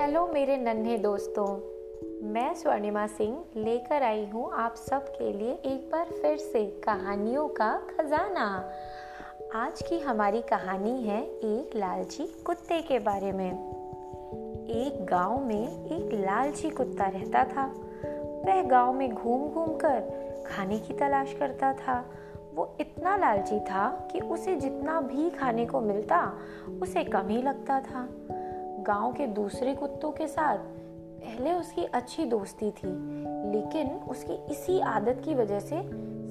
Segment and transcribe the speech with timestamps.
[0.00, 1.46] Hello मेरे नन्हे दोस्तों,
[2.28, 7.48] मैं स्वर्णिमा सिंह लेकर आई हूँ आप सब के लिए एक बार फिर से कहानियों
[7.48, 8.70] का खजाना।
[9.54, 13.50] आज की हमारी कहानी है एक लालची कुत्ते के बारे में।
[14.68, 17.66] एक गाँव में एक लालची कुत्ता रहता था।
[18.46, 20.00] वह गाँव में घूम घूम कर
[20.46, 22.04] खाने की तलाश करता था।
[22.54, 26.32] वो इतना लालची था कि उसे जितना भी खाने को मिलता,
[26.82, 28.08] उसे कम ही लगता था।
[28.86, 32.88] गाँव के दूसरे कुत्तों के साथ, पहले उसकी अच्छी दोस्ती थी,
[33.52, 35.82] लेकिन उसकी इसी आदत की वजह से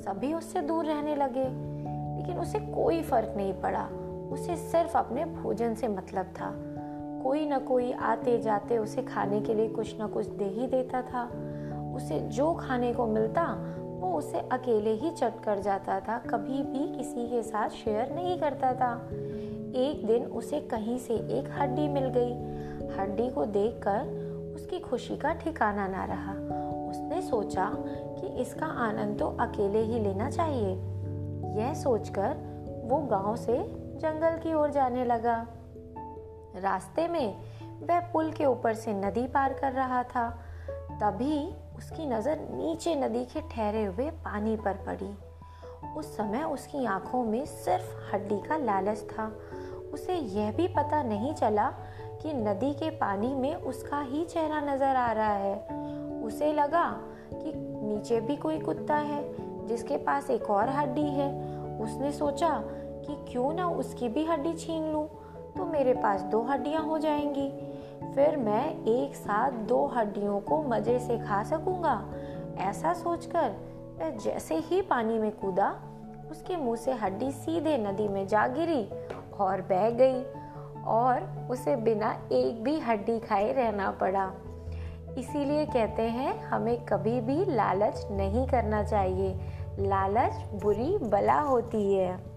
[0.00, 1.74] सभी उससे दूर रहने लगे।
[2.18, 3.88] लेकिन उसे कोई फ़र्क नहीं पड़ा।
[4.32, 6.54] उसे सिर्फ़ अपने भोजन से मतलब था।
[7.22, 11.02] कोई ना कोई आते जाते उसे खाने के लिए कुछ ना कुछ दे ही देता
[11.02, 11.30] था।
[11.96, 16.98] उसे जो खाने को मिलता, वो उसे अकेले ही चट कर जाता था। कभी भी
[16.98, 19.08] किसी के साथ शेयर नहीं करता था।
[19.76, 22.53] एक दिन उसे कहीं से एक हड्डी मिल गई।
[22.98, 26.32] हड्डी को देखकर उसकी खुशी का ठिकाना ना रहा।
[26.90, 27.70] उसने सोचा
[28.18, 30.74] कि इसका आनंद तो अकेले ही लेना चाहिए।
[31.58, 32.36] यह सोचकर
[32.84, 33.58] वो गाँव से
[34.00, 35.36] जंगल की ओर जाने लगा।
[36.56, 37.34] रास्ते में
[37.82, 40.28] वह पुल के ऊपर से नदी पार कर रहा था।
[41.02, 45.14] तभी उसकी नज़र नीचे नदी के ठहरे हुए पानी पर पड़ी।
[45.96, 49.26] उस समय उसकी आँखों में सिर्फ़ हड्डी का लालच था।
[49.92, 51.66] उसे यह भी पता नहीं चला
[52.24, 55.56] कि नदी के पानी में उसका ही चेहरा नज़र आ रहा है।
[56.22, 56.84] उसे लगा
[57.32, 59.22] कि नीचे भी कोई कुत्ता है,
[59.66, 61.28] जिसके पास एक और हड्डी है।
[61.78, 62.50] उसने सोचा
[63.06, 65.06] कि क्यों ना उसकी भी हड्डी छीन लूँ
[65.56, 67.48] तो मेरे पास दो हड्डियाँ हो जाएँगी।
[68.14, 72.02] फिर मैं एक साथ दो हड्डियों को मज़े से खा सकूँगा।
[72.60, 73.50] ऐसा सोचकर
[74.00, 75.68] वह जैसे ही पानी में कूदा,
[76.30, 78.82] उसके मुँह से हड्डी सीधे नदी में जा गिरी
[79.40, 80.22] और बह गई।
[80.86, 84.32] और उसे बिना एक भी हड्डी खाए रहना पड़ा।
[85.18, 89.40] इसीलिए कहते हैं, हमें कभी भी लालच नहीं करना चाहिए।
[89.78, 92.33] लालच बुरी बला होती है।